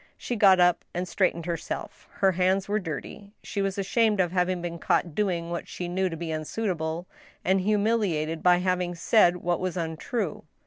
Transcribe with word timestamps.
She 0.17 0.35
got 0.35 0.59
up 0.59 0.83
and 0.95 1.07
straightened 1.07 1.45
herself. 1.45 2.07
Her 2.13 2.31
hands 2.31 2.67
were 2.67 2.79
dirty; 2.79 3.33
she 3.43 3.61
was 3.61 3.77
ashamed 3.77 4.19
of 4.19 4.31
having 4.31 4.59
been 4.59 4.79
caught 4.79 5.13
doing 5.13 5.51
what 5.51 5.67
she 5.67 5.87
knew 5.87 6.09
to 6.09 6.17
be 6.17 6.31
unsuitable, 6.31 7.05
and 7.45 7.61
humiliated 7.61 8.41
by 8.41 8.57
having 8.57 8.95
said 8.95 9.37
what 9.37 9.59
was 9.59 9.77
untrue. 9.77 10.43